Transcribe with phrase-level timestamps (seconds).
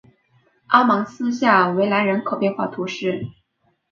[0.65, 3.27] 阿芒斯下韦兰人口变化图示